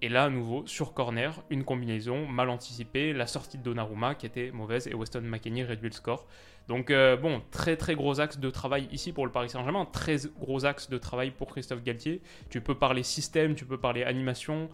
Et 0.00 0.08
là, 0.08 0.24
à 0.24 0.30
nouveau, 0.30 0.66
sur 0.66 0.94
corner, 0.94 1.44
une 1.50 1.64
combinaison 1.64 2.26
mal 2.26 2.48
anticipée, 2.48 3.12
la 3.12 3.26
sortie 3.26 3.58
de 3.58 3.62
Donnarumma 3.62 4.14
qui 4.14 4.24
était 4.24 4.50
mauvaise 4.52 4.88
et 4.88 4.94
Weston 4.94 5.20
McKennie 5.20 5.64
réduit 5.64 5.90
le 5.90 5.94
score. 5.94 6.26
Donc, 6.66 6.90
euh, 6.90 7.14
bon, 7.16 7.42
très 7.50 7.76
très 7.76 7.94
gros 7.94 8.20
axe 8.20 8.38
de 8.38 8.50
travail 8.50 8.88
ici 8.90 9.12
pour 9.12 9.26
le 9.26 9.32
Paris 9.32 9.50
Saint-Germain, 9.50 9.84
très 9.84 10.16
gros 10.40 10.64
axe 10.64 10.88
de 10.88 10.96
travail 10.96 11.30
pour 11.30 11.48
Christophe 11.48 11.84
Galtier. 11.84 12.22
Tu 12.48 12.62
peux 12.62 12.74
parler 12.74 13.02
système, 13.02 13.54
tu 13.54 13.66
peux 13.66 13.78
parler 13.78 14.02
animation. 14.02 14.70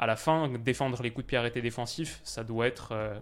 À 0.00 0.06
la 0.06 0.16
fin, 0.16 0.48
défendre 0.48 1.02
les 1.02 1.10
coups 1.10 1.26
de 1.26 1.28
pied 1.28 1.36
arrêtés 1.36 1.60
défensifs, 1.60 2.22
ça 2.24 2.42
doit 2.42 2.66
être 2.66 2.92
euh, 2.92 3.20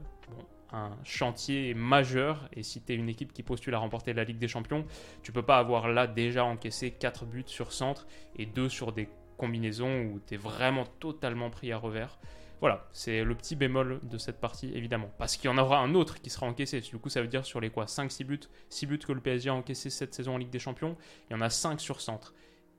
un 0.72 0.92
chantier 1.02 1.74
majeur. 1.74 2.48
Et 2.52 2.62
si 2.62 2.80
tu 2.80 2.94
une 2.94 3.08
équipe 3.08 3.32
qui 3.32 3.42
postule 3.42 3.74
à 3.74 3.78
remporter 3.78 4.12
la 4.12 4.22
Ligue 4.22 4.38
des 4.38 4.46
Champions, 4.46 4.86
tu 5.24 5.32
peux 5.32 5.42
pas 5.42 5.58
avoir 5.58 5.88
là 5.88 6.06
déjà 6.06 6.44
encaissé 6.44 6.92
4 6.92 7.26
buts 7.26 7.42
sur 7.46 7.72
centre 7.72 8.06
et 8.36 8.46
2 8.46 8.68
sur 8.68 8.92
des 8.92 9.08
combinaison 9.36 10.02
où 10.02 10.20
tu 10.24 10.34
es 10.34 10.36
vraiment 10.36 10.84
totalement 11.00 11.50
pris 11.50 11.72
à 11.72 11.78
revers. 11.78 12.18
Voilà, 12.60 12.86
c'est 12.92 13.24
le 13.24 13.34
petit 13.34 13.56
bémol 13.56 14.00
de 14.02 14.18
cette 14.18 14.40
partie, 14.40 14.72
évidemment. 14.74 15.10
Parce 15.18 15.36
qu'il 15.36 15.50
y 15.50 15.52
en 15.52 15.58
aura 15.58 15.78
un 15.78 15.94
autre 15.94 16.20
qui 16.20 16.30
sera 16.30 16.46
encaissé. 16.46 16.80
Du 16.80 16.98
coup, 16.98 17.08
ça 17.08 17.22
veut 17.22 17.28
dire 17.28 17.44
sur 17.44 17.60
les 17.60 17.70
quoi? 17.70 17.86
5-6 17.86 18.24
buts? 18.24 18.40
6 18.68 18.86
buts 18.86 18.98
que 18.98 19.12
le 19.12 19.20
PSG 19.20 19.48
a 19.48 19.54
encaissé 19.54 19.90
cette 19.90 20.14
saison 20.14 20.34
en 20.34 20.38
Ligue 20.38 20.50
des 20.50 20.58
Champions, 20.60 20.96
il 21.28 21.34
y 21.34 21.36
en 21.36 21.40
a 21.40 21.50
5 21.50 21.80
sur 21.80 22.00
centre. 22.00 22.34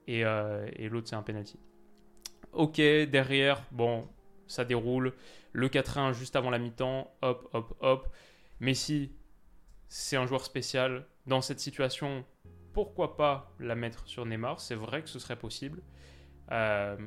Et, 0.08 0.26
euh, 0.26 0.70
et 0.78 0.90
l'autre, 0.90 1.08
c'est 1.08 1.16
un 1.16 1.24
penalty. 1.24 1.60
Ok, 2.52 2.78
derrière, 2.78 3.64
bon, 3.72 4.08
ça 4.48 4.66
déroule. 4.66 5.14
Le 5.52 5.68
4-1 5.68 6.14
juste 6.14 6.36
avant 6.36 6.50
la 6.50 6.60
mi-temps, 6.60 7.14
hop, 7.22 7.50
hop, 7.54 7.78
hop. 7.82 8.08
Messi, 8.60 9.12
c'est 9.88 10.18
un 10.18 10.26
joueur 10.26 10.44
spécial. 10.44 11.06
Dans 11.26 11.42
cette 11.42 11.60
situation, 11.60 12.26
pourquoi 12.74 13.18
pas 13.18 13.54
la 13.60 13.76
mettre 13.76 14.08
sur 14.08 14.26
Neymar? 14.26 14.60
C'est 14.60 14.76
vrai 14.76 15.02
que 15.02 15.10
ce 15.10 15.20
serait 15.20 15.38
possible. 15.38 15.82
Euh, 16.52 16.98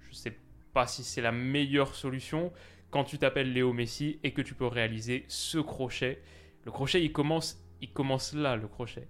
je 0.00 0.08
ne 0.08 0.14
sais 0.14 0.38
pas 0.72 0.86
si 0.86 1.04
c'est 1.04 1.20
la 1.20 1.32
meilleure 1.32 1.94
solution 1.94 2.52
quand 2.90 3.04
tu 3.04 3.18
t'appelles 3.18 3.52
Léo 3.52 3.72
Messi 3.72 4.20
et 4.22 4.32
que 4.32 4.42
tu 4.42 4.54
peux 4.54 4.66
réaliser 4.66 5.24
ce 5.28 5.58
crochet. 5.58 6.22
Le 6.64 6.70
crochet, 6.70 7.02
il 7.02 7.12
commence, 7.12 7.62
il 7.80 7.92
commence 7.92 8.34
là, 8.34 8.56
le 8.56 8.68
crochet. 8.68 9.08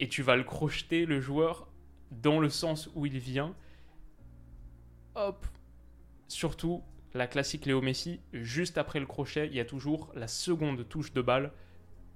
Et 0.00 0.08
tu 0.08 0.22
vas 0.22 0.36
le 0.36 0.44
crocheter, 0.44 1.06
le 1.06 1.20
joueur, 1.20 1.68
dans 2.10 2.40
le 2.40 2.48
sens 2.48 2.90
où 2.94 3.06
il 3.06 3.18
vient. 3.18 3.54
Hop. 5.14 5.46
Surtout, 6.28 6.82
la 7.14 7.26
classique 7.26 7.66
Léo 7.66 7.82
Messi, 7.82 8.20
juste 8.32 8.78
après 8.78 8.98
le 8.98 9.06
crochet, 9.06 9.46
il 9.46 9.54
y 9.54 9.60
a 9.60 9.64
toujours 9.64 10.10
la 10.14 10.28
seconde 10.28 10.88
touche 10.88 11.12
de 11.12 11.20
balle 11.20 11.52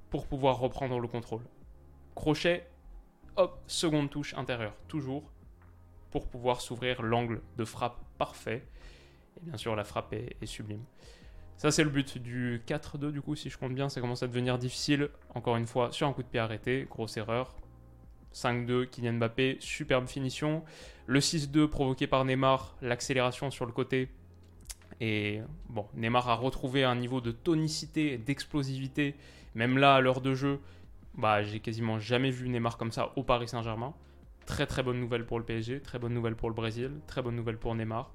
pour 0.08 0.26
pouvoir 0.26 0.58
reprendre 0.58 0.98
le 0.98 1.06
contrôle. 1.06 1.42
Crochet, 2.14 2.66
hop, 3.36 3.60
seconde 3.66 4.08
touche 4.08 4.32
intérieure, 4.34 4.74
toujours 4.88 5.30
pour 6.10 6.28
pouvoir 6.28 6.62
s'ouvrir 6.62 7.02
l'angle 7.02 7.42
de 7.58 7.64
frappe 7.66 7.98
parfait. 8.16 8.66
Et 9.36 9.44
bien 9.44 9.58
sûr, 9.58 9.76
la 9.76 9.84
frappe 9.84 10.14
est, 10.14 10.46
sublime. 10.46 10.82
Ça, 11.58 11.70
c'est 11.70 11.84
le 11.84 11.90
but 11.90 12.16
du 12.16 12.62
4-2, 12.66 13.12
du 13.12 13.20
coup, 13.20 13.36
si 13.36 13.50
je 13.50 13.58
compte 13.58 13.74
bien, 13.74 13.90
ça 13.90 14.00
commence 14.00 14.22
à 14.22 14.26
devenir 14.26 14.58
difficile. 14.58 15.10
Encore 15.34 15.56
une 15.56 15.66
fois, 15.66 15.92
sur 15.92 16.06
un 16.06 16.14
coup 16.14 16.22
de 16.22 16.28
pied 16.28 16.40
arrêté, 16.40 16.86
grosse 16.88 17.18
erreur. 17.18 17.54
5-2, 18.36 18.86
Kylian 18.86 19.14
Mbappé, 19.14 19.56
superbe 19.60 20.06
finition. 20.06 20.62
Le 21.06 21.20
6-2 21.20 21.68
provoqué 21.68 22.06
par 22.06 22.24
Neymar, 22.24 22.76
l'accélération 22.82 23.50
sur 23.50 23.64
le 23.64 23.72
côté. 23.72 24.08
Et 25.00 25.40
bon, 25.70 25.86
Neymar 25.94 26.28
a 26.28 26.34
retrouvé 26.34 26.84
un 26.84 26.94
niveau 26.94 27.20
de 27.20 27.30
tonicité, 27.30 28.18
d'explosivité. 28.18 29.14
Même 29.54 29.78
là, 29.78 29.94
à 29.94 30.00
l'heure 30.00 30.20
de 30.20 30.34
jeu, 30.34 30.60
bah, 31.14 31.42
j'ai 31.42 31.60
quasiment 31.60 31.98
jamais 31.98 32.30
vu 32.30 32.48
Neymar 32.48 32.76
comme 32.76 32.92
ça 32.92 33.12
au 33.16 33.22
Paris 33.22 33.48
Saint-Germain. 33.48 33.94
Très 34.44 34.66
très 34.66 34.82
bonne 34.82 35.00
nouvelle 35.00 35.24
pour 35.24 35.38
le 35.38 35.44
PSG, 35.44 35.80
très 35.80 35.98
bonne 35.98 36.12
nouvelle 36.12 36.36
pour 36.36 36.50
le 36.50 36.54
Brésil, 36.54 36.92
très 37.06 37.22
bonne 37.22 37.34
nouvelle 37.34 37.58
pour 37.58 37.74
Neymar. 37.74 38.12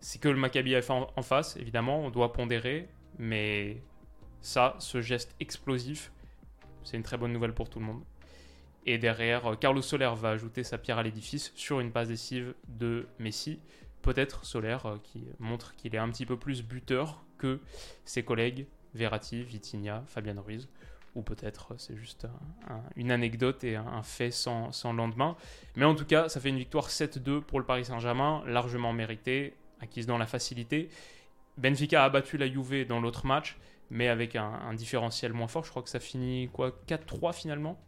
C'est 0.00 0.20
que 0.20 0.28
le 0.28 0.36
Maccabi 0.36 0.74
a 0.74 0.82
fait 0.82 0.92
en, 0.92 1.22
face, 1.22 1.56
évidemment, 1.56 2.00
on 2.00 2.10
doit 2.10 2.32
pondérer, 2.32 2.88
mais 3.18 3.82
ça, 4.40 4.76
ce 4.78 5.00
geste 5.00 5.34
explosif, 5.40 6.10
c'est 6.84 6.96
une 6.96 7.02
très 7.02 7.16
bonne 7.16 7.32
nouvelle 7.32 7.54
pour 7.54 7.68
tout 7.68 7.78
le 7.78 7.86
monde. 7.86 8.02
Et 8.86 8.98
derrière, 8.98 9.46
euh, 9.46 9.54
Carlos 9.56 9.82
Soler 9.82 10.10
va 10.16 10.30
ajouter 10.30 10.62
sa 10.62 10.78
pierre 10.78 10.98
à 10.98 11.02
l'édifice 11.02 11.52
sur 11.56 11.80
une 11.80 11.90
passe 11.90 12.08
décisive 12.08 12.54
de 12.68 13.06
Messi. 13.18 13.58
Peut-être 14.02 14.44
Soler 14.44 14.78
euh, 14.84 14.96
qui 15.02 15.24
montre 15.38 15.74
qu'il 15.74 15.94
est 15.94 15.98
un 15.98 16.08
petit 16.08 16.24
peu 16.24 16.38
plus 16.38 16.62
buteur 16.62 17.24
que 17.36 17.60
ses 18.04 18.22
collègues 18.22 18.66
Verratti, 18.94 19.42
Vitinha, 19.42 20.04
Fabian 20.06 20.40
Ruiz 20.40 20.68
ou 21.16 21.22
peut-être 21.22 21.74
c'est 21.78 21.96
juste 21.96 22.28
une 22.94 23.10
anecdote 23.10 23.64
et 23.64 23.74
un, 23.74 24.02
fait 24.02 24.30
sans, 24.30 24.70
lendemain. 24.92 25.34
Mais 25.74 25.86
en 25.86 25.94
tout 25.94 26.04
cas, 26.04 26.28
ça 26.28 26.40
fait 26.40 26.50
une 26.50 26.58
victoire 26.58 26.90
7-2 26.90 27.40
pour 27.40 27.58
le 27.58 27.64
Paris 27.64 27.86
Saint-Germain, 27.86 28.42
largement 28.46 28.92
méritée, 28.92 29.54
acquise 29.80 30.06
dans 30.06 30.18
la 30.18 30.26
facilité. 30.26 30.90
Benfica 31.56 32.04
a 32.04 32.10
battu 32.10 32.36
la 32.36 32.46
Juve 32.46 32.86
dans 32.86 33.00
l'autre 33.00 33.24
match, 33.24 33.56
mais 33.88 34.08
avec 34.08 34.36
un, 34.36 34.74
différentiel 34.74 35.32
moins 35.32 35.48
fort. 35.48 35.64
Je 35.64 35.70
crois 35.70 35.82
que 35.82 35.88
ça 35.88 36.00
finit 36.00 36.50
quoi 36.52 36.78
4-3 36.86 37.32
finalement? 37.32 37.80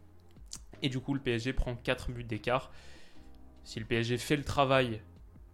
Et 0.81 0.89
du 0.89 0.99
coup, 0.99 1.13
le 1.13 1.19
PSG 1.19 1.53
prend 1.53 1.75
4 1.75 2.11
buts 2.11 2.23
d'écart. 2.23 2.71
Si 3.63 3.79
le 3.79 3.85
PSG 3.85 4.17
fait 4.17 4.37
le 4.37 4.43
travail, 4.43 5.01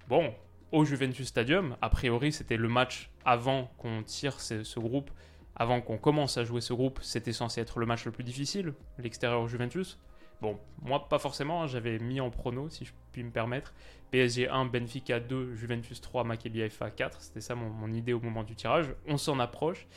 bon, 0.07 0.33
au 0.71 0.85
Juventus 0.85 1.27
Stadium, 1.27 1.75
a 1.81 1.89
priori 1.89 2.31
c'était 2.31 2.57
le 2.57 2.69
match 2.69 3.11
avant 3.25 3.71
qu'on 3.77 4.03
tire 4.03 4.39
ce 4.39 4.79
groupe 4.79 5.11
avant 5.55 5.81
qu'on 5.81 5.97
commence 5.97 6.37
à 6.37 6.43
jouer 6.43 6.61
ce 6.61 6.73
groupe, 6.73 6.99
c'était 7.01 7.31
censé 7.31 7.61
être 7.61 7.79
le 7.79 7.85
match 7.85 8.05
le 8.05 8.11
plus 8.11 8.23
difficile, 8.23 8.73
l'extérieur 8.99 9.47
Juventus. 9.47 9.97
Bon, 10.41 10.59
moi 10.81 11.07
pas 11.07 11.17
forcément, 11.17 11.63
hein, 11.63 11.67
j'avais 11.67 11.97
mis 11.97 12.19
en 12.19 12.29
prono, 12.29 12.69
si 12.69 12.83
je 12.83 12.91
puis 13.13 13.23
me 13.23 13.31
permettre. 13.31 13.73
PSG 14.11 14.49
1, 14.49 14.65
Benfica 14.65 15.19
2, 15.21 15.55
Juventus 15.55 16.01
3, 16.01 16.25
Maccabi 16.25 16.69
FA 16.69 16.91
4. 16.91 17.21
C'était 17.21 17.41
ça 17.41 17.55
mon, 17.55 17.91
idée 17.93 18.11
au 18.11 18.19
moment 18.19 18.43
du 18.43 18.55
tirage. 18.55 18.87
On 19.07 19.17
s'en 19.17 19.39
approche. 19.39 19.87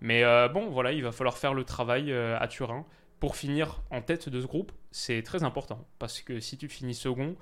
Mais 0.00 0.22
euh, 0.22 0.48
bon, 0.48 0.70
voilà, 0.70 0.92
il 0.92 1.02
va 1.02 1.12
falloir 1.12 1.36
faire 1.36 1.54
le 1.54 1.64
travail 1.64 2.12
euh, 2.12 2.38
à 2.40 2.46
Turin 2.46 2.86
pour 3.20 3.36
finir 3.36 3.82
en 3.90 4.02
tête 4.02 4.28
de 4.28 4.40
ce 4.40 4.46
groupe. 4.46 4.72
C'est 4.90 5.22
très 5.22 5.44
important 5.44 5.86
parce 5.98 6.20
que 6.22 6.40
si 6.40 6.56
tu 6.56 6.68
finis 6.68 6.94
second, 6.94 7.36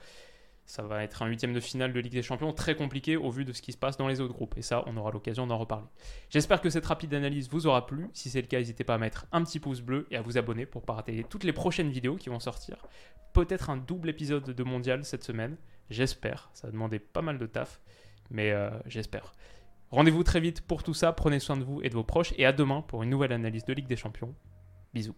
Ça 0.68 0.82
va 0.82 1.02
être 1.02 1.22
un 1.22 1.28
huitième 1.28 1.54
de 1.54 1.60
finale 1.60 1.94
de 1.94 1.98
Ligue 1.98 2.12
des 2.12 2.22
Champions 2.22 2.52
très 2.52 2.76
compliqué 2.76 3.16
au 3.16 3.30
vu 3.30 3.46
de 3.46 3.54
ce 3.54 3.62
qui 3.62 3.72
se 3.72 3.78
passe 3.78 3.96
dans 3.96 4.06
les 4.06 4.20
autres 4.20 4.34
groupes. 4.34 4.54
Et 4.58 4.62
ça, 4.62 4.84
on 4.84 4.98
aura 4.98 5.10
l'occasion 5.10 5.46
d'en 5.46 5.56
reparler. 5.56 5.86
J'espère 6.28 6.60
que 6.60 6.68
cette 6.68 6.84
rapide 6.84 7.14
analyse 7.14 7.48
vous 7.48 7.66
aura 7.66 7.86
plu. 7.86 8.10
Si 8.12 8.28
c'est 8.28 8.42
le 8.42 8.48
cas, 8.48 8.58
n'hésitez 8.58 8.84
pas 8.84 8.96
à 8.96 8.98
mettre 8.98 9.26
un 9.32 9.42
petit 9.42 9.60
pouce 9.60 9.80
bleu 9.80 10.06
et 10.10 10.18
à 10.18 10.20
vous 10.20 10.36
abonner 10.36 10.66
pour 10.66 10.82
ne 10.82 10.86
pas 10.86 10.92
rater 10.92 11.24
toutes 11.24 11.44
les 11.44 11.54
prochaines 11.54 11.88
vidéos 11.88 12.16
qui 12.16 12.28
vont 12.28 12.38
sortir. 12.38 12.84
Peut-être 13.32 13.70
un 13.70 13.78
double 13.78 14.10
épisode 14.10 14.44
de 14.44 14.62
Mondial 14.62 15.06
cette 15.06 15.24
semaine. 15.24 15.56
J'espère. 15.88 16.50
Ça 16.52 16.66
va 16.66 16.72
demander 16.72 16.98
pas 16.98 17.22
mal 17.22 17.38
de 17.38 17.46
taf. 17.46 17.80
Mais 18.30 18.50
euh, 18.52 18.68
j'espère. 18.84 19.32
Rendez-vous 19.90 20.22
très 20.22 20.40
vite 20.40 20.60
pour 20.60 20.82
tout 20.82 20.92
ça. 20.92 21.14
Prenez 21.14 21.38
soin 21.38 21.56
de 21.56 21.64
vous 21.64 21.80
et 21.82 21.88
de 21.88 21.94
vos 21.94 22.04
proches. 22.04 22.34
Et 22.36 22.44
à 22.44 22.52
demain 22.52 22.82
pour 22.82 23.02
une 23.02 23.08
nouvelle 23.08 23.32
analyse 23.32 23.64
de 23.64 23.72
Ligue 23.72 23.88
des 23.88 23.96
Champions. 23.96 24.34
Bisous. 24.92 25.16